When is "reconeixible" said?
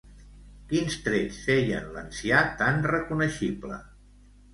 2.93-3.79